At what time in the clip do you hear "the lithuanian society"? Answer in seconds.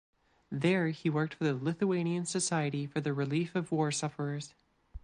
1.43-2.87